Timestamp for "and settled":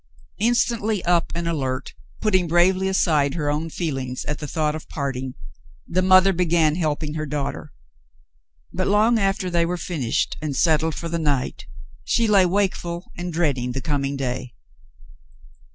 10.41-10.95